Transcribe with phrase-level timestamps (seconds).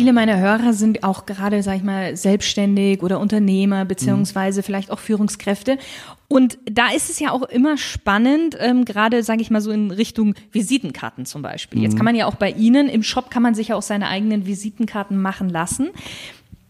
[0.00, 4.64] Viele meiner Hörer sind auch gerade, sag ich mal, selbstständig oder Unternehmer beziehungsweise mhm.
[4.64, 5.76] vielleicht auch Führungskräfte.
[6.26, 9.90] Und da ist es ja auch immer spannend, ähm, gerade, sage ich mal so in
[9.90, 11.80] Richtung Visitenkarten zum Beispiel.
[11.80, 11.84] Mhm.
[11.84, 14.08] Jetzt kann man ja auch bei Ihnen im Shop kann man sich ja auch seine
[14.08, 15.90] eigenen Visitenkarten machen lassen.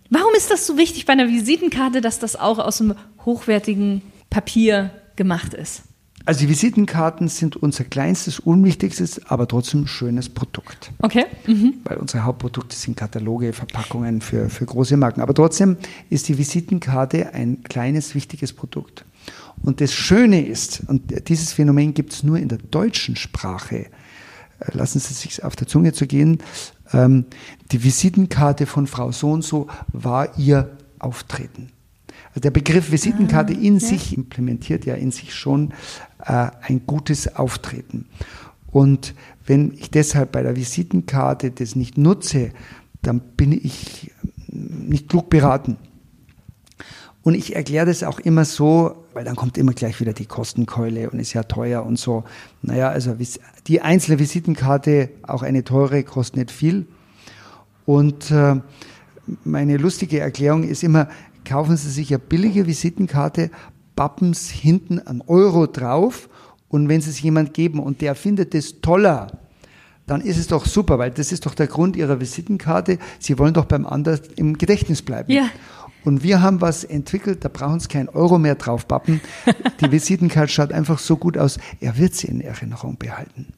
[0.08, 4.90] Warum ist das so wichtig bei einer Visitenkarte, dass das auch aus einem hochwertigen Papier
[5.14, 5.84] gemacht ist?
[6.30, 10.92] Also die Visitenkarten sind unser kleinstes, unwichtigstes, aber trotzdem schönes Produkt.
[11.00, 11.24] Okay.
[11.48, 11.78] Mhm.
[11.82, 15.22] Weil unsere Hauptprodukte sind Kataloge, Verpackungen für, für große Marken.
[15.22, 15.76] Aber trotzdem
[16.08, 19.04] ist die Visitenkarte ein kleines, wichtiges Produkt.
[19.64, 23.88] Und das Schöne ist, und dieses Phänomen gibt es nur in der deutschen Sprache, äh,
[24.70, 26.38] lassen Sie es sich auf der Zunge zu gehen,
[26.92, 27.24] ähm,
[27.72, 31.72] die Visitenkarte von Frau so und so war ihr Auftreten.
[32.30, 33.80] Also der Begriff Visitenkarte ah, in ja.
[33.80, 35.72] sich implementiert ja in sich schon
[36.24, 38.06] äh, ein gutes Auftreten.
[38.70, 39.14] Und
[39.46, 42.52] wenn ich deshalb bei der Visitenkarte das nicht nutze,
[43.02, 44.12] dann bin ich
[44.48, 45.76] nicht klug beraten.
[47.22, 51.10] Und ich erkläre das auch immer so, weil dann kommt immer gleich wieder die Kostenkeule
[51.10, 52.24] und ist ja teuer und so.
[52.62, 53.16] Naja, also
[53.66, 56.86] die einzelne Visitenkarte, auch eine teure, kostet nicht viel.
[57.84, 58.56] Und äh,
[59.44, 61.08] meine lustige Erklärung ist immer,
[61.50, 63.50] kaufen Sie sich eine billige Visitenkarte,
[63.96, 66.28] pappen es hinten einen Euro drauf
[66.68, 69.40] und wenn Sie es jemand geben und der findet es toller,
[70.06, 72.98] dann ist es doch super, weil das ist doch der Grund Ihrer Visitenkarte.
[73.18, 75.32] Sie wollen doch beim anderen im Gedächtnis bleiben.
[75.32, 75.50] Ja.
[76.04, 79.20] Und wir haben was entwickelt, da brauchen Sie keinen Euro mehr drauf pappen.
[79.80, 83.52] Die Visitenkarte schaut einfach so gut aus, er wird sie in Erinnerung behalten.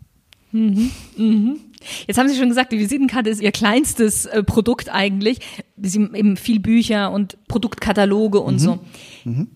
[0.53, 1.61] Mhm, mhm.
[2.07, 5.39] Jetzt haben Sie schon gesagt, die Visitenkarte ist Ihr kleinstes äh, Produkt eigentlich.
[5.81, 8.59] Sie haben eben viel Bücher und Produktkataloge und mhm.
[8.59, 8.79] so.
[9.25, 9.49] Mhm.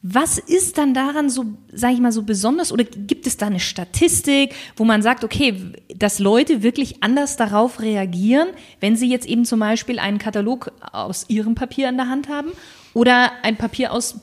[0.00, 2.70] Was ist dann daran so, sage ich mal, so besonders?
[2.70, 7.80] Oder gibt es da eine Statistik, wo man sagt, okay, dass Leute wirklich anders darauf
[7.80, 8.46] reagieren,
[8.78, 12.50] wenn sie jetzt eben zum Beispiel einen Katalog aus ihrem Papier in der Hand haben
[12.94, 14.20] oder ein Papier aus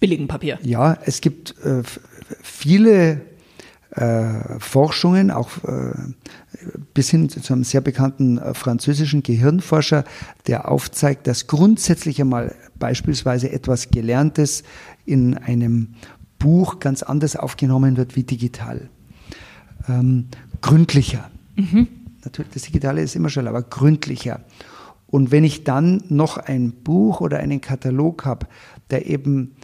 [0.00, 0.58] billigem Papier?
[0.62, 1.82] Ja, es gibt äh,
[2.42, 3.20] viele
[3.92, 5.92] äh, Forschungen, auch äh,
[6.94, 10.04] bis hin zu einem sehr bekannten äh, französischen Gehirnforscher,
[10.46, 14.62] der aufzeigt, dass grundsätzlich einmal beispielsweise etwas Gelerntes
[15.06, 15.94] in einem
[16.38, 18.88] Buch ganz anders aufgenommen wird wie digital.
[19.88, 20.28] Ähm,
[20.60, 21.30] gründlicher.
[21.56, 21.88] Mhm.
[22.24, 24.40] Natürlich, das Digitale ist immer schon, aber gründlicher.
[25.06, 28.46] Und wenn ich dann noch ein Buch oder einen Katalog habe,
[28.90, 29.56] der eben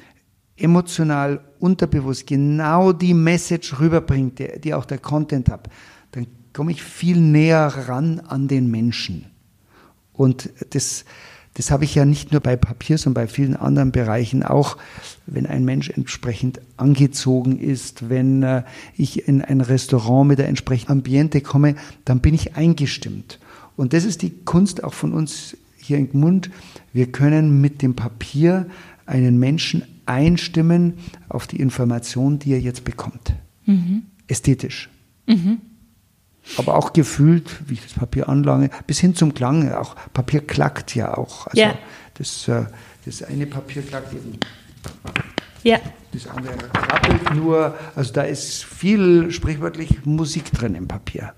[0.56, 5.68] emotional unterbewusst genau die Message rüberbringt, die, auch der Content hat,
[6.12, 9.26] dann komme ich viel näher ran an den Menschen.
[10.12, 11.04] Und das,
[11.54, 14.78] das habe ich ja nicht nur bei Papier, sondern bei vielen anderen Bereichen auch,
[15.26, 18.62] wenn ein Mensch entsprechend angezogen ist, wenn äh,
[18.96, 21.74] ich in ein Restaurant mit der entsprechenden Ambiente komme,
[22.04, 23.38] dann bin ich eingestimmt.
[23.76, 26.50] Und das ist die Kunst auch von uns hier in Gmund.
[26.92, 28.66] Wir können mit dem Papier
[29.04, 30.94] einen Menschen einstimmen
[31.28, 33.34] auf die Information, die er jetzt bekommt.
[33.64, 34.04] Mhm.
[34.26, 34.88] Ästhetisch.
[35.26, 35.60] Mhm.
[36.56, 39.72] Aber auch gefühlt, wie ich das Papier anlange, bis hin zum Klang.
[39.72, 41.48] Auch Papier klackt ja auch.
[41.48, 41.74] Also ja.
[42.14, 42.66] Das, äh,
[43.04, 44.38] das eine Papier klackt eben.
[45.64, 45.80] Ja.
[46.12, 47.74] Das andere klappelt nur.
[47.96, 51.34] Also da ist viel sprichwörtlich Musik drin im Papier.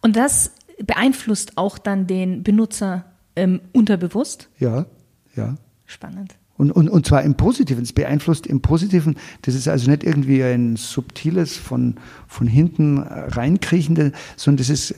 [0.00, 3.04] Und das beeinflusst auch dann den Benutzer
[3.36, 4.48] ähm, unterbewusst?
[4.58, 4.86] Ja,
[5.34, 5.56] ja.
[5.86, 6.34] Spannend.
[6.60, 7.82] Und, und, und zwar im Positiven.
[7.82, 9.16] Es beeinflusst im Positiven.
[9.40, 11.94] Das ist also nicht irgendwie ein subtiles, von,
[12.28, 14.94] von hinten reinkriechendes, sondern das ist,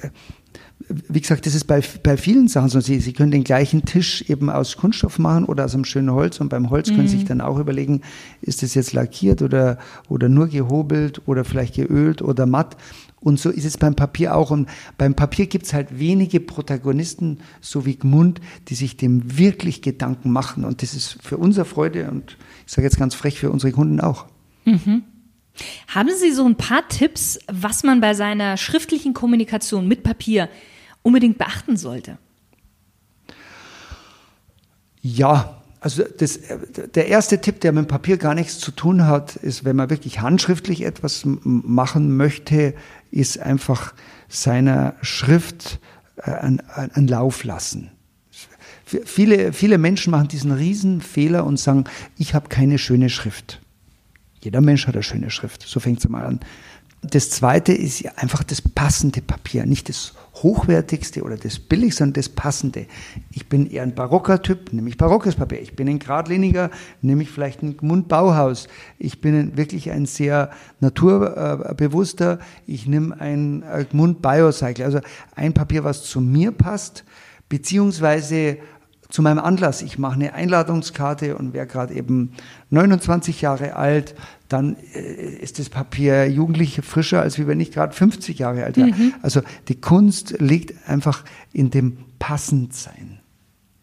[0.89, 2.81] wie gesagt, das ist bei, bei vielen Sachen so.
[2.81, 6.41] Sie, Sie können den gleichen Tisch eben aus Kunststoff machen oder aus einem schönen Holz.
[6.41, 6.97] Und beim Holz mhm.
[6.97, 8.03] können Sie sich dann auch überlegen,
[8.41, 9.79] ist das jetzt lackiert oder,
[10.09, 12.77] oder nur gehobelt oder vielleicht geölt oder matt.
[13.21, 14.51] Und so ist es beim Papier auch.
[14.51, 19.83] Und beim Papier gibt es halt wenige Protagonisten, so wie Gmund, die sich dem wirklich
[19.83, 20.65] Gedanken machen.
[20.65, 24.01] Und das ist für unsere Freude und ich sage jetzt ganz frech für unsere Kunden
[24.01, 24.27] auch.
[24.65, 25.05] Mhm.
[25.89, 30.49] Haben Sie so ein paar Tipps, was man bei seiner schriftlichen Kommunikation mit Papier
[31.03, 32.19] unbedingt beachten sollte?
[35.01, 36.39] Ja, also das,
[36.95, 39.91] der erste Tipp, der mit dem Papier gar nichts zu tun hat, ist, wenn man
[39.91, 42.75] wirklich handschriftlich etwas machen möchte,
[43.11, 43.93] ist einfach
[44.29, 45.81] seiner Schrift
[46.17, 47.91] äh, einen Lauf lassen.
[48.85, 51.85] Viele, viele Menschen machen diesen Riesenfehler und sagen,
[52.17, 53.61] ich habe keine schöne Schrift.
[54.41, 55.63] Jeder Mensch hat eine schöne Schrift.
[55.63, 56.41] So fängt es mal an.
[57.05, 62.29] Das zweite ist einfach das passende Papier, nicht das hochwertigste oder das billigste, sondern das
[62.29, 62.87] passende.
[63.33, 65.61] Ich bin eher ein barocker Typ, nehme ich barockes Papier.
[65.61, 66.71] Ich bin ein geradliniger,
[67.01, 68.69] nehme ich vielleicht ein Mundbauhaus.
[69.01, 72.39] Ich bin wirklich ein sehr naturbewusster,
[72.69, 75.01] ich nehme ein Mund Biocycle, also
[75.35, 77.05] ein Papier, was zu mir passt,
[77.49, 78.59] beziehungsweise
[79.13, 79.83] zu meinem Anlass.
[79.83, 82.33] Ich mache eine Einladungskarte und wer gerade eben
[82.71, 84.15] 29 Jahre alt,
[84.49, 88.89] dann äh, ist das Papier Jugendliche frischer, als wenn ich gerade 50 Jahre alt wäre.
[88.89, 89.15] Mhm.
[89.21, 93.21] Also die Kunst liegt einfach in dem Passendsein.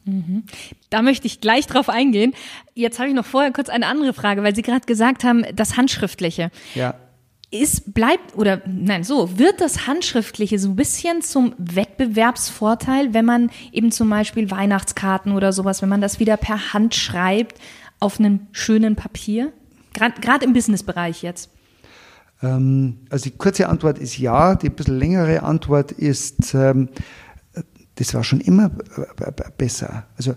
[0.05, 0.43] Mhm.
[0.89, 2.33] Da möchte ich gleich drauf eingehen.
[2.73, 5.77] Jetzt habe ich noch vorher kurz eine andere Frage, weil Sie gerade gesagt haben, das
[5.77, 6.49] Handschriftliche.
[6.73, 6.95] Ja
[7.51, 13.49] ist, bleibt, oder nein, so, wird das Handschriftliche so ein bisschen zum Wettbewerbsvorteil, wenn man
[13.71, 17.59] eben zum Beispiel Weihnachtskarten oder sowas, wenn man das wieder per Hand schreibt
[17.99, 19.51] auf einem schönen Papier?
[19.93, 21.49] Gerade im Businessbereich jetzt.
[22.43, 26.89] Ähm, also die kurze Antwort ist ja, die ein bisschen längere Antwort ist, ähm,
[27.95, 28.69] das war schon immer
[29.57, 30.05] besser.
[30.15, 30.33] Also,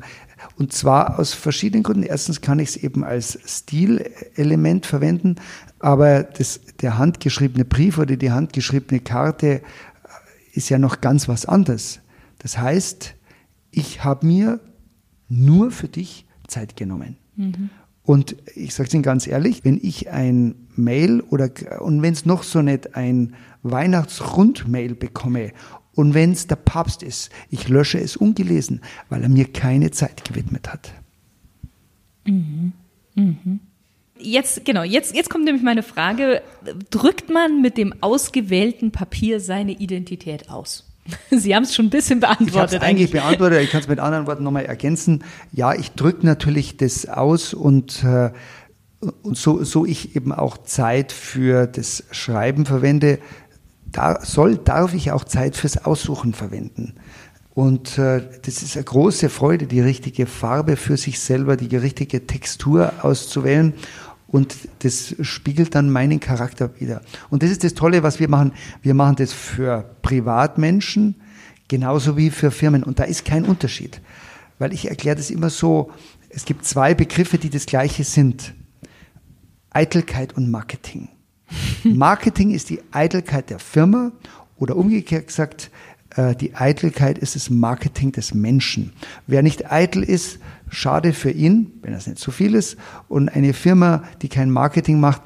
[0.56, 2.02] und zwar aus verschiedenen Gründen.
[2.02, 5.36] Erstens kann ich es eben als Stilelement verwenden,
[5.82, 9.60] aber das, der handgeschriebene Brief oder die handgeschriebene Karte äh,
[10.54, 12.00] ist ja noch ganz was anderes.
[12.38, 13.14] Das heißt,
[13.72, 14.60] ich habe mir
[15.28, 17.16] nur für dich Zeit genommen.
[17.36, 17.70] Mhm.
[18.04, 21.50] Und ich sage es Ihnen ganz ehrlich, wenn ich ein Mail oder
[21.80, 25.52] und wenn es noch so nicht ein Weihnachtsrundmail bekomme
[25.94, 30.24] und wenn es der Papst ist, ich lösche es ungelesen, weil er mir keine Zeit
[30.24, 30.92] gewidmet hat.
[32.26, 32.72] Mhm.
[33.14, 33.60] Mhm.
[34.22, 36.42] Jetzt, genau, jetzt, jetzt kommt nämlich meine Frage.
[36.90, 40.84] Drückt man mit dem ausgewählten Papier seine Identität aus?
[41.30, 42.82] Sie haben es schon ein bisschen beantwortet.
[42.82, 45.24] Ich eigentlich beantwortet, ich kann es mit anderen Worten nochmal ergänzen.
[45.52, 48.30] Ja, ich drücke natürlich das aus und, äh,
[49.00, 53.18] und so, so ich eben auch Zeit für das Schreiben verwende,
[53.90, 56.94] da soll, darf ich auch Zeit fürs Aussuchen verwenden.
[57.54, 62.26] Und äh, das ist eine große Freude, die richtige Farbe für sich selber, die richtige
[62.26, 63.74] Textur auszuwählen.
[64.32, 67.02] Und das spiegelt dann meinen Charakter wieder.
[67.30, 68.52] Und das ist das Tolle, was wir machen.
[68.80, 71.16] Wir machen das für Privatmenschen
[71.68, 72.82] genauso wie für Firmen.
[72.82, 74.00] Und da ist kein Unterschied.
[74.58, 75.90] Weil ich erkläre das immer so,
[76.30, 78.54] es gibt zwei Begriffe, die das gleiche sind.
[79.70, 81.08] Eitelkeit und Marketing.
[81.84, 84.12] Marketing ist die Eitelkeit der Firma
[84.56, 85.70] oder umgekehrt gesagt,
[86.16, 88.92] äh, die Eitelkeit ist das Marketing des Menschen.
[89.26, 90.38] Wer nicht eitel ist,
[90.72, 92.76] schade für ihn, wenn das nicht zu viel ist.
[93.08, 95.22] Und eine Firma, die kein Marketing macht,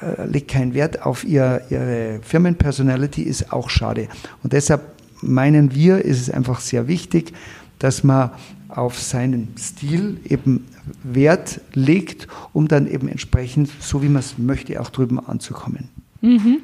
[0.00, 4.08] äh, legt keinen Wert auf ihr, ihre Firmenpersonality, ist auch schade.
[4.42, 4.82] Und deshalb
[5.20, 7.32] meinen wir, ist es einfach sehr wichtig,
[7.78, 8.30] dass man
[8.68, 10.66] auf seinen Stil eben
[11.02, 15.88] Wert legt, um dann eben entsprechend, so wie man es möchte, auch drüben anzukommen.
[16.20, 16.60] Mhm.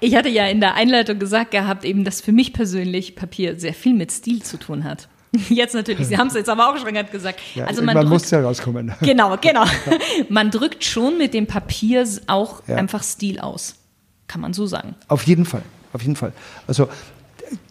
[0.00, 3.74] Ich hatte ja in der Einleitung gesagt gehabt, eben, dass für mich persönlich Papier sehr
[3.74, 5.08] viel mit Stil zu tun hat.
[5.48, 7.40] Jetzt natürlich, Sie haben es jetzt aber auch schon gerade gesagt.
[7.54, 8.92] Ja, also man, muss ja rauskommen.
[9.00, 9.64] Genau, genau.
[10.28, 12.76] Man drückt schon mit dem Papier auch ja.
[12.76, 13.76] einfach Stil aus.
[14.26, 14.94] Kann man so sagen.
[15.08, 15.62] Auf jeden Fall,
[15.92, 16.32] auf jeden Fall.
[16.66, 16.88] Also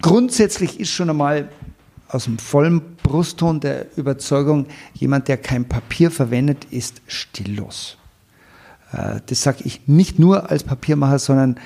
[0.02, 1.50] grundsätzlich ist schon einmal
[2.08, 7.98] aus dem vollen Brustton der Überzeugung, jemand, der kein Papier verwendet, ist stillos.
[8.92, 11.60] Äh, das sage ich nicht nur als Papiermacher, sondern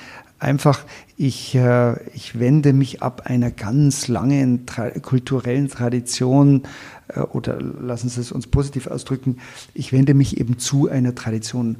[0.44, 0.84] einfach,
[1.16, 6.62] ich, äh, ich wende mich ab einer ganz langen tra kulturellen Tradition
[7.08, 9.38] äh, oder lassen Sie es uns positiv ausdrücken,
[9.74, 11.78] ich wende mich eben zu einer Tradition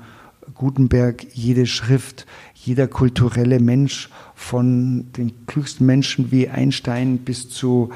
[0.55, 7.91] Gutenberg, jede Schrift, jeder kulturelle Mensch, von den klügsten Menschen wie Einstein bis zu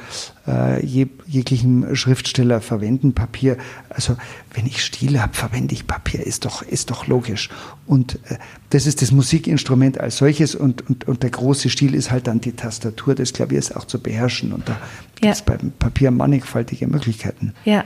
[0.47, 3.59] äh, jeg jeglichem Schriftsteller verwenden Papier.
[3.91, 4.17] Also
[4.55, 7.51] wenn ich Stil habe, verwende ich Papier, ist doch, ist doch logisch.
[7.87, 8.39] Und äh,
[8.71, 12.41] das ist das Musikinstrument als solches und, und, und der große Stil ist halt dann
[12.41, 14.53] die Tastatur des Klaviers auch zu beherrschen.
[14.53, 14.81] Und da
[15.21, 17.53] gibt es beim Papier mannigfaltige Möglichkeiten.
[17.65, 17.85] Ja,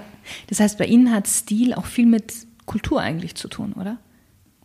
[0.49, 2.33] das heißt, bei Ihnen hat Stil auch viel mit
[2.67, 3.99] Kultur eigentlich zu tun, oder?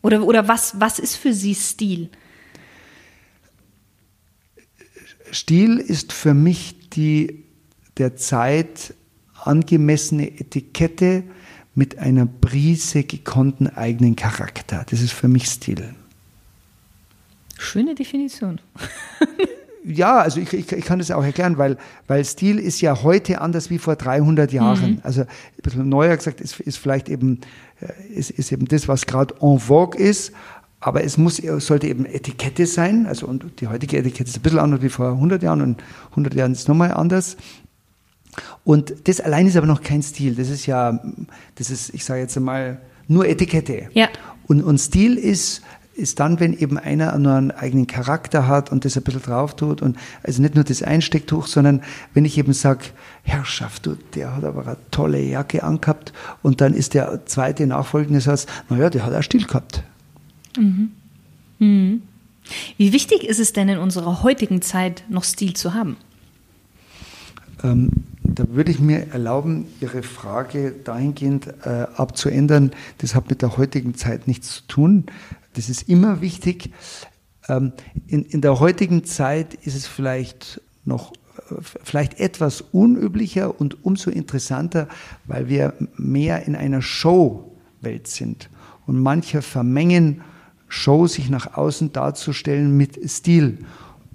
[0.08, 2.08] Oder, oder was, was ist für Sie Stil?
[5.34, 7.44] Stil ist für mich die
[7.98, 8.94] der Zeit
[9.44, 11.24] angemessene Etikette
[11.76, 14.86] mit einer Prise gekonnten eigenen Charakter.
[14.90, 15.94] Das ist für mich Stil.
[17.58, 18.62] Schöne Definition.
[19.84, 23.42] ja, also ich, ich, ich, kann das auch erklären, weil, weil Stil ist ja heute
[23.42, 24.92] anders wie vor 300 Jahren.
[24.92, 25.02] Mhm.
[25.04, 25.28] Also ein
[25.62, 27.42] bisschen neuer gesagt ist, ist vielleicht eben,
[28.14, 30.32] ist, ist eben das, was gerade en vogue ist,
[30.80, 33.08] aber es muss, sollte eben Etikette sein.
[33.08, 36.34] Also, und die heutige Etikette ist ein bisschen anders wie vor 100 Jahren und 100
[36.36, 37.38] Jahren ist es nochmal anders.
[38.64, 40.36] Und das allein ist aber noch kein Stil.
[40.36, 41.00] Das ist ja,
[41.56, 43.90] das ist, ich sage jetzt einmal, nur Etikette.
[43.94, 44.10] Ja.
[44.48, 45.62] Und, und Stil ist,
[45.98, 49.56] ist dann, wenn eben einer nur einen eigenen Charakter hat und das ein bisschen drauf
[49.56, 51.82] tut und also nicht nur das Einstecktuch, sondern
[52.14, 52.86] wenn ich eben sage,
[53.24, 56.14] Herrschaft, du, der hat aber eine tolle Jacke angehabt
[56.44, 59.84] und dann ist der zweite nachfolgende Satz, naja, der hat auch Stil gehabt.
[60.58, 60.92] Mhm.
[61.60, 62.02] Mhm.
[62.78, 65.98] Wie wichtig ist es denn in unserer heutigen Zeit noch Stil zu haben?
[67.64, 67.90] Ähm,
[68.24, 72.72] Da würde ich mir erlauben, Ihre Frage dahingehend äh, abzuändern.
[73.00, 75.06] Das hat mit der heutigen Zeit nichts zu tun.
[75.58, 76.72] Das ist immer wichtig.
[77.50, 77.74] Ähm,
[78.08, 81.14] in, in der heutigen Zeit ist es vielleicht noch
[81.50, 84.88] äh, vielleicht etwas unüblicher und umso interessanter,
[85.26, 88.50] weil wir mehr in einer Show-Welt sind.
[88.86, 90.22] Und manche vermengen
[90.68, 93.60] Show, sich nach außen darzustellen mit Stil.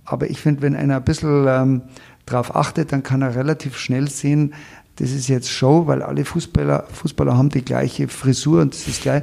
[0.05, 1.83] Aber ich finde, wenn einer ein bisschen ähm,
[2.27, 4.55] darauf achtet, dann kann er relativ schnell sehen,
[4.97, 9.03] das ist jetzt Show, weil alle Fußballer, Fußballer haben die gleiche Frisur und das ist
[9.03, 9.23] gleich.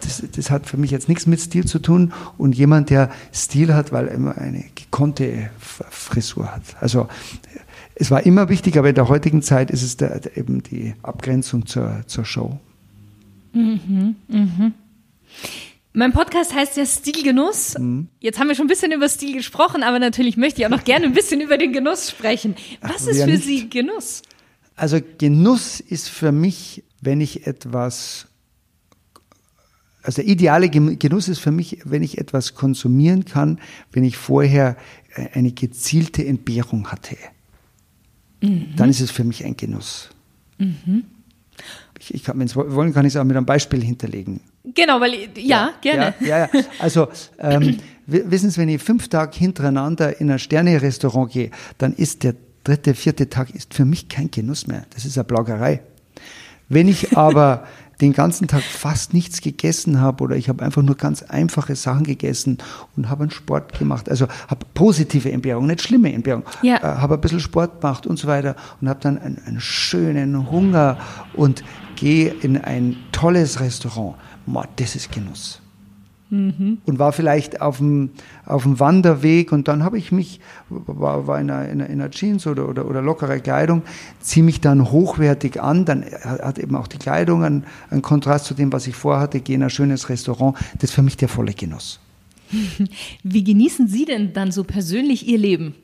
[0.00, 3.74] Das, das hat für mich jetzt nichts mit Stil zu tun und jemand, der Stil
[3.74, 6.62] hat, weil er immer eine gekonnte Frisur hat.
[6.80, 7.08] Also
[7.94, 11.66] es war immer wichtig, aber in der heutigen Zeit ist es der, eben die Abgrenzung
[11.66, 12.58] zur, zur Show.
[13.52, 14.74] Mhm, mhm.
[15.92, 17.76] Mein Podcast heißt ja Stilgenuss.
[17.76, 18.08] Mhm.
[18.20, 20.84] Jetzt haben wir schon ein bisschen über Stil gesprochen, aber natürlich möchte ich auch noch
[20.84, 22.54] gerne ein bisschen über den Genuss sprechen.
[22.80, 23.44] Was Ach, ist für nicht.
[23.44, 24.22] Sie Genuss?
[24.76, 28.28] Also Genuss ist für mich, wenn ich etwas,
[30.02, 33.58] also der ideale Genuss ist für mich, wenn ich etwas konsumieren kann,
[33.92, 34.76] wenn ich vorher
[35.14, 37.16] äh, eine gezielte Entbehrung hatte.
[38.40, 38.74] Mhm.
[38.76, 40.10] Dann ist es für mich ein Genuss.
[40.58, 41.04] Mhm.
[41.98, 44.40] Ich, ich kann, wenn Sie wollen, kann ich es auch mit einem Beispiel hinterlegen.
[44.74, 46.14] Genau, weil, ja, ja gerne.
[46.20, 46.48] Ja, ja.
[46.78, 52.22] Also, ähm, wissen Sie, wenn ich fünf Tage hintereinander in ein Sterne-Restaurant gehe, dann ist
[52.22, 54.86] der dritte, vierte Tag ist für mich kein Genuss mehr.
[54.94, 55.82] Das ist eine Plagerei.
[56.68, 57.66] Wenn ich aber
[58.00, 62.04] den ganzen Tag fast nichts gegessen habe oder ich habe einfach nur ganz einfache Sachen
[62.04, 62.58] gegessen
[62.96, 66.76] und habe einen Sport gemacht, also habe positive Entbehrung, nicht schlimme Entbehrung, ja.
[66.76, 70.50] äh, habe ein bisschen Sport gemacht und so weiter und habe dann einen, einen schönen
[70.50, 70.98] Hunger
[71.34, 71.62] und
[71.96, 74.16] gehe in ein tolles Restaurant
[74.76, 75.59] das ist Genuss.
[76.30, 76.78] Mhm.
[76.86, 78.10] Und war vielleicht auf dem,
[78.46, 82.46] auf dem Wanderweg und dann habe ich mich, war, war in, einer, in, einer, Jeans
[82.46, 83.82] oder, oder, oder lockere Kleidung,
[84.20, 88.54] ziehe mich dann hochwertig an, dann hat eben auch die Kleidung einen, einen Kontrast zu
[88.54, 91.52] dem, was ich vorhatte, gehe in ein schönes Restaurant, das ist für mich der volle
[91.52, 91.98] Genuss.
[93.24, 95.74] Wie genießen Sie denn dann so persönlich Ihr Leben?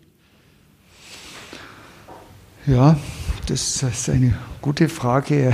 [2.67, 2.97] Ja,
[3.47, 5.53] das ist eine gute Frage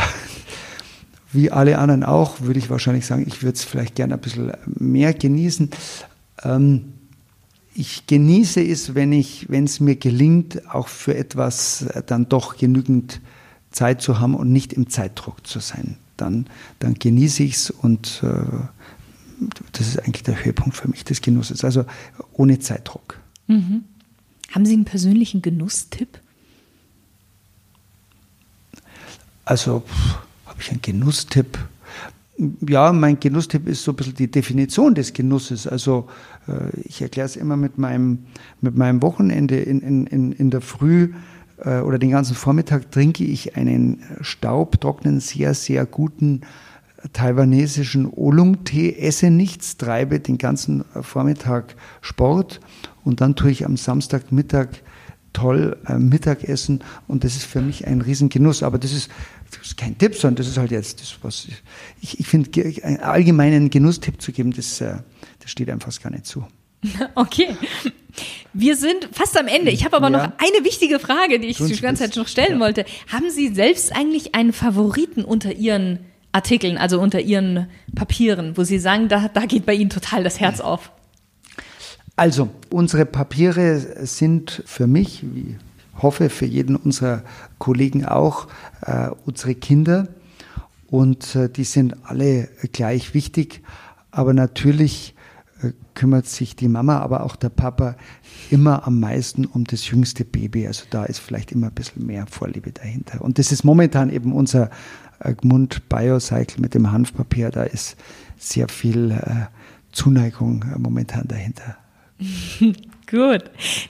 [1.32, 4.52] wie alle anderen auch, würde ich wahrscheinlich sagen, ich würde es vielleicht gerne ein bisschen
[4.66, 5.70] mehr genießen.
[6.42, 6.92] Ähm,
[7.74, 13.20] ich genieße es, wenn ich, wenn es mir gelingt, auch für etwas dann doch genügend
[13.70, 15.96] Zeit zu haben und nicht im Zeitdruck zu sein.
[16.18, 16.46] Dann,
[16.78, 21.64] dann genieße ich es und äh, das ist eigentlich der Höhepunkt für mich des Genusses.
[21.64, 21.84] Also
[22.34, 23.18] ohne Zeitdruck.
[23.46, 23.84] Mhm.
[24.50, 26.20] Haben Sie einen persönlichen Genusstipp?
[29.44, 30.18] Also pff,
[30.62, 31.58] ich einen Genusstipp?
[32.66, 35.66] Ja, mein Genusstipp ist so ein bisschen die Definition des Genusses.
[35.66, 36.08] Also
[36.48, 38.20] äh, ich erkläre es immer mit meinem,
[38.60, 41.12] mit meinem Wochenende in, in, in der Früh
[41.58, 46.40] äh, oder den ganzen Vormittag trinke ich einen staubtrockenen, sehr, sehr guten
[47.12, 52.60] taiwanesischen Oolong-Tee, esse nichts, treibe den ganzen Vormittag Sport
[53.04, 54.68] und dann tue ich am Samstagmittag
[55.32, 58.62] toll äh, Mittagessen und das ist für mich ein Riesengenuss.
[58.62, 59.10] Aber das ist,
[59.52, 61.46] das ist kein Tipp, sondern das ist halt jetzt das, was
[62.00, 62.50] ich, ich finde,
[62.82, 64.96] einen allgemeinen Genusstipp zu geben, das, äh,
[65.40, 66.44] das steht einfach gar nicht zu.
[67.14, 67.56] Okay.
[68.52, 69.70] Wir sind fast am Ende.
[69.70, 70.18] Ich habe aber ja.
[70.18, 72.60] noch eine wichtige Frage, die ich die ganze Zeit noch stellen ja.
[72.60, 72.84] wollte.
[73.10, 76.00] Haben Sie selbst eigentlich einen Favoriten unter Ihren
[76.32, 80.40] Artikeln, also unter Ihren Papieren, wo Sie sagen, da, da geht bei Ihnen total das
[80.40, 80.90] Herz auf?
[82.16, 85.56] Also, unsere Papiere sind für mich, wie
[86.02, 87.22] hoffe für jeden unserer
[87.58, 88.48] Kollegen auch,
[88.82, 90.08] äh, unsere Kinder.
[90.88, 93.62] Und äh, die sind alle gleich wichtig.
[94.10, 95.14] Aber natürlich
[95.62, 97.96] äh, kümmert sich die Mama, aber auch der Papa
[98.50, 100.66] immer am meisten um das jüngste Baby.
[100.66, 103.22] Also da ist vielleicht immer ein bisschen mehr Vorliebe dahinter.
[103.22, 104.70] Und das ist momentan eben unser
[105.20, 107.50] äh, Gmund Biocycle mit dem Hanfpapier.
[107.50, 107.96] Da ist
[108.36, 109.46] sehr viel äh,
[109.92, 111.76] Zuneigung äh, momentan dahinter.
[113.12, 113.44] Gut.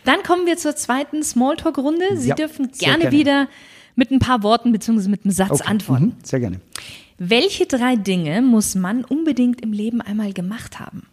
[0.04, 2.16] Dann kommen wir zur zweiten Smalltalk-Runde.
[2.16, 3.48] Sie ja, dürfen gerne, gerne, wieder
[3.94, 5.08] mit ein paar Worten bzw.
[5.08, 5.64] mit einem Satz okay.
[5.64, 6.04] antworten.
[6.06, 6.60] Mhm, sehr gerne.
[7.18, 11.06] Welche drei Dinge muss man unbedingt im Leben einmal gemacht haben?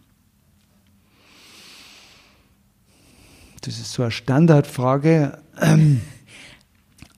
[3.60, 5.38] Das ist so eine Standardfrage.
[5.60, 6.00] Ähm,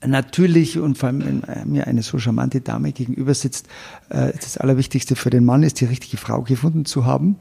[0.05, 3.67] natürlich, und vor allem, wenn äh, mir eine so charmante Dame gegenüber sitzt,
[4.09, 7.39] äh, das Allerwichtigste für den Mann ist, die richtige Frau gefunden zu haben.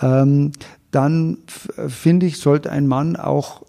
[0.00, 0.52] Ähm,
[0.94, 1.38] dann
[1.88, 3.62] finde ich, sollte ein Mann auch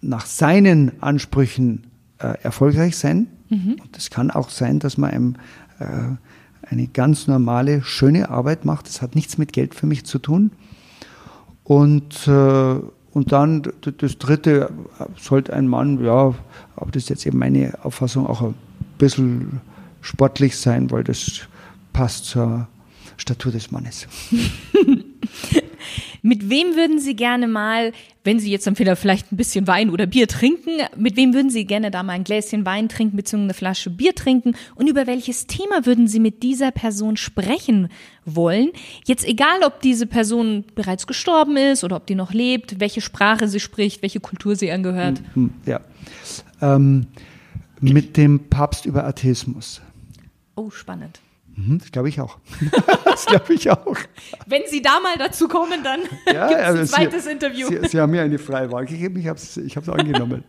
[0.00, 1.86] nach seinen Ansprüchen
[2.18, 3.26] äh, erfolgreich sein.
[3.48, 3.76] Mhm.
[3.82, 5.34] Und es kann auch sein, dass man einem
[5.78, 6.16] äh,
[6.70, 8.86] eine ganz normale, schöne Arbeit macht.
[8.88, 10.52] Das hat nichts mit Geld für mich zu tun.
[11.64, 14.70] Und, äh, und Und dann das dritte
[15.16, 16.34] sollte ein Mann, ja,
[16.76, 18.54] aber das ist jetzt eben meine Auffassung, auch ein
[18.98, 19.60] bisschen
[20.02, 21.40] sportlich sein, weil das
[21.92, 22.68] passt zur
[23.16, 24.06] Statur des Mannes.
[26.22, 27.92] Mit wem würden Sie gerne mal,
[28.24, 31.64] wenn Sie jetzt dann vielleicht ein bisschen Wein oder Bier trinken, mit wem würden Sie
[31.64, 33.42] gerne da mal ein Gläschen Wein trinken bzw.
[33.42, 37.88] eine Flasche Bier trinken und über welches Thema würden Sie mit dieser Person sprechen
[38.24, 38.70] wollen?
[39.06, 43.48] Jetzt egal, ob diese Person bereits gestorben ist oder ob die noch lebt, welche Sprache
[43.48, 45.18] sie spricht, welche Kultur sie angehört.
[45.34, 45.80] Hm, hm, ja.
[46.60, 47.06] Ähm,
[47.80, 49.80] mit dem Papst über Atheismus.
[50.56, 51.20] Oh, spannend.
[51.58, 52.38] Mhm, das glaube ich auch.
[53.04, 53.96] das glaube ich auch.
[54.46, 56.00] Wenn Sie da mal dazu kommen, dann
[56.32, 57.68] ja, gibt es ein also zweites Sie, Interview.
[57.68, 60.44] Sie, Sie, haben mir eine freie Wahl gegeben, ich habe es ich angenommen.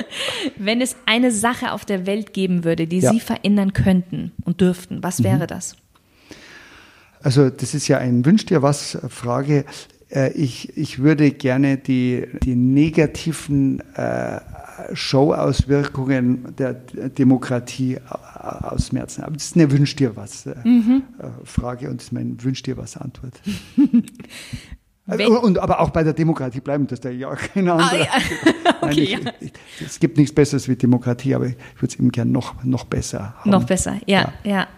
[0.56, 3.12] Wenn es eine Sache auf der Welt geben würde, die ja.
[3.12, 5.46] Sie verändern könnten und dürften, was wäre mhm.
[5.46, 5.76] das?
[7.20, 9.64] Also das ist ja ein Wünsch dir was Frage.
[10.10, 14.40] Äh, ich, ich würde gerne die, die negativen äh,
[14.92, 19.22] Showauswirkungen der Demokratie ausmerzen.
[19.22, 21.02] Aber das ist eine Wünsch dir was äh, mhm.
[21.44, 23.34] Frage und das ist mein Wünsch dir was Antwort.
[25.10, 28.06] Also, und, aber auch bei der Demokratie bleiben, das ist ja keine andere.
[28.10, 28.82] Ah, ja.
[28.82, 32.12] okay, Nein, ich, ich, es gibt nichts Besseres wie Demokratie, aber ich würde es eben
[32.12, 33.50] gerne noch, noch besser haben.
[33.50, 34.68] Noch besser, ja, ja, ja.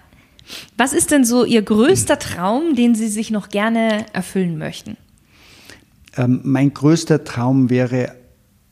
[0.76, 4.96] Was ist denn so Ihr größter Traum, den Sie sich noch gerne erfüllen möchten?
[6.16, 8.16] Ähm, mein größter Traum wäre,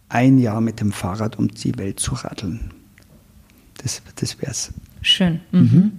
[0.08, 2.72] ein Jahr mit dem Fahrrad um die Welt zu radeln.
[3.82, 4.72] Das, das wäre es.
[5.02, 5.40] Schön.
[5.52, 5.60] Mhm.
[5.60, 5.92] Mhm.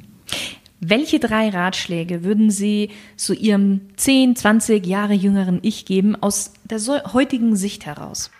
[0.81, 6.79] Welche drei Ratschläge würden Sie zu Ihrem 10, 20 Jahre jüngeren Ich geben aus der
[7.13, 8.31] heutigen Sicht heraus?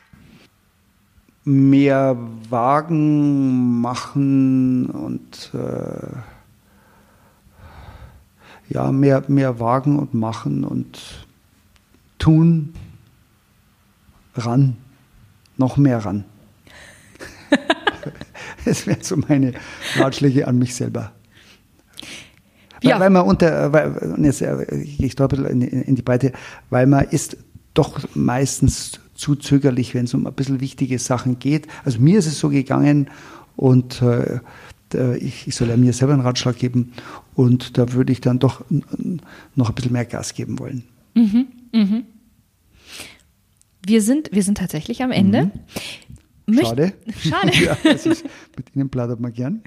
[1.44, 2.18] Mehr
[2.50, 6.16] wagen, machen und äh,
[8.70, 11.28] ja, mehr, mehr wagen und machen und
[12.20, 12.74] tun,
[14.46, 14.78] ran,
[15.58, 16.26] noch mehr ran.
[18.66, 19.54] Das wären so meine
[19.96, 21.14] Ratschläge an mich selber.
[22.82, 23.00] Weil, ja.
[23.00, 26.34] weil man unter, weil, jetzt äh, gehe ich da ein bisschen in, in die Breite,
[26.70, 27.38] weil man ist
[27.74, 31.68] doch meistens zu zögerlich, wenn es um ein bisschen wichtige Sachen geht.
[31.84, 33.10] Also mir ist es so gegangen
[33.56, 34.40] und äh,
[35.18, 36.94] ich, ich, soll ja mir selber einen Ratschlag geben
[37.36, 38.64] und da würde ich dann doch
[39.56, 40.84] noch ein bisschen mehr Gas geben wollen.
[41.14, 42.04] Mhm, mhm.
[43.86, 45.52] Wir, sind, wir sind tatsächlich am Ende.
[46.46, 46.60] Mhm.
[46.60, 46.94] Schade.
[47.20, 47.52] Schade.
[47.84, 48.06] ja, ist,
[48.58, 49.64] mit Ihnen plaudert man gern.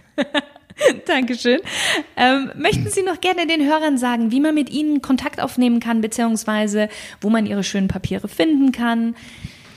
[1.07, 1.61] Dankeschön.
[2.17, 6.01] Ähm, möchten Sie noch gerne den Hörern sagen, wie man mit Ihnen Kontakt aufnehmen kann,
[6.01, 6.89] beziehungsweise
[7.21, 9.15] wo man Ihre schönen Papiere finden kann?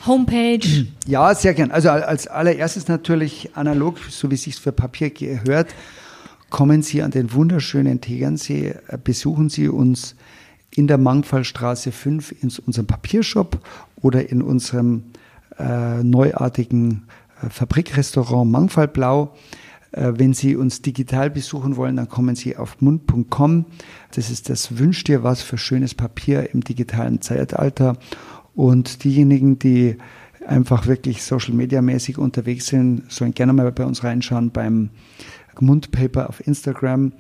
[0.05, 0.59] Homepage?
[1.07, 1.69] Ja, sehr gern.
[1.69, 5.67] Also als allererstes natürlich analog, so wie es sich für Papier gehört,
[6.49, 10.15] kommen Sie an den wunderschönen Tegernsee, äh, besuchen Sie uns
[10.75, 13.59] in der Mangfallstraße 5 in unserem Papiershop
[14.01, 15.03] oder in unserem
[15.57, 17.07] äh, neuartigen
[17.41, 19.33] äh, Fabrikrestaurant Mangfallblau.
[19.91, 23.65] Äh, wenn Sie uns digital besuchen wollen, dann kommen Sie auf mund.com.
[24.11, 27.97] Das ist das Wünsch dir was für schönes Papier im digitalen Zeitalter.
[28.53, 29.97] Und diejenigen, die
[30.45, 34.89] einfach wirklich Social Media mäßig unterwegs sind, sollen gerne mal bei uns reinschauen beim
[35.59, 37.13] Mundpaper auf Instagram,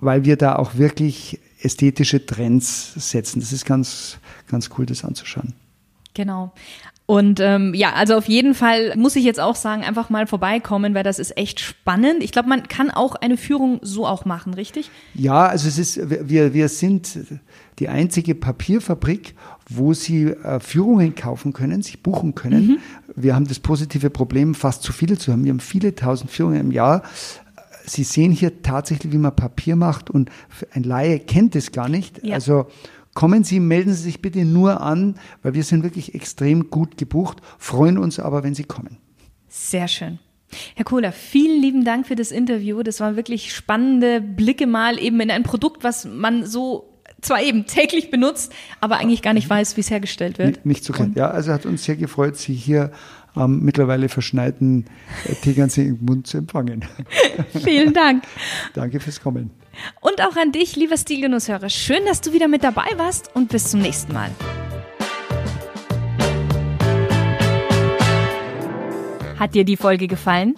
[0.00, 3.40] weil wir da auch wirklich ästhetische Trends setzen.
[3.40, 5.54] Das ist ganz, ganz cool, das anzuschauen.
[6.14, 6.52] Genau.
[7.06, 10.94] Und ähm, ja, also auf jeden Fall muss ich jetzt auch sagen, einfach mal vorbeikommen,
[10.94, 12.22] weil das ist echt spannend.
[12.22, 14.90] Ich glaube, man kann auch eine Führung so auch machen, richtig?
[15.12, 17.18] Ja, also es ist, wir, wir sind
[17.78, 19.34] die einzige Papierfabrik,
[19.68, 22.66] wo Sie äh, Führungen kaufen können, sich buchen können.
[22.66, 22.78] Mhm.
[23.16, 25.44] Wir haben das positive Problem, fast zu viele zu haben.
[25.44, 27.02] Wir haben viele tausend Führungen im Jahr.
[27.86, 30.30] Sie sehen hier tatsächlich, wie man Papier macht und
[30.72, 32.24] ein Laie kennt es gar nicht.
[32.24, 32.34] Ja.
[32.34, 32.66] Also
[33.14, 37.38] Kommen Sie, melden Sie sich bitte nur an, weil wir sind wirklich extrem gut gebucht,
[37.58, 38.98] freuen uns aber, wenn Sie kommen.
[39.48, 40.18] Sehr schön.
[40.74, 42.82] Herr Kohler, vielen lieben Dank für das Interview.
[42.82, 47.66] Das waren wirklich spannende Blicke mal eben in ein Produkt, was man so zwar eben
[47.66, 50.48] täglich benutzt, aber eigentlich gar nicht weiß, wie es hergestellt wird.
[50.48, 51.14] Nicht, nicht so kennen.
[51.16, 52.90] Ja, also hat uns sehr gefreut, Sie hier
[53.34, 54.86] am mittlerweile verschneiten
[55.28, 56.84] äh, Tegernsee im Mund zu empfangen.
[57.64, 58.24] Vielen Dank.
[58.74, 59.50] Danke fürs Kommen.
[60.00, 61.68] Und auch an dich, lieber Stilgenusshörer.
[61.68, 64.30] Schön, dass du wieder mit dabei warst und bis zum nächsten Mal.
[69.38, 70.54] Hat dir die Folge gefallen?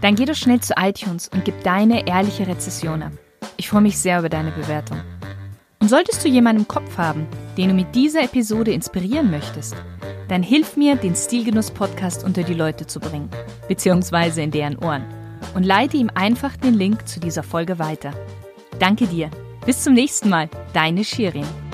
[0.00, 3.12] Dann geh doch schnell zu iTunes und gib deine ehrliche Rezession ab.
[3.56, 5.00] Ich freue mich sehr über deine Bewertung.
[5.80, 9.74] Und solltest du jemanden im Kopf haben, den du mit dieser Episode inspirieren möchtest,
[10.28, 13.30] dann hilf mir, den Stilgenuss-Podcast unter die Leute zu bringen,
[13.68, 15.04] beziehungsweise in deren Ohren,
[15.54, 18.12] und leite ihm einfach den Link zu dieser Folge weiter.
[18.78, 19.30] Danke dir.
[19.64, 20.48] Bis zum nächsten Mal.
[20.72, 21.65] Deine Shirin.